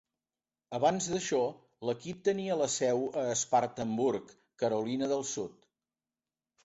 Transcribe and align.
Abans 0.77 1.09
d'això, 1.13 1.41
l'equip 1.89 2.23
tenia 2.29 2.57
la 2.61 2.69
seu 2.77 3.05
a 3.25 3.25
Spartanburg, 3.43 4.35
Carolina 4.65 5.11
del 5.13 5.27
Sud. 5.35 5.55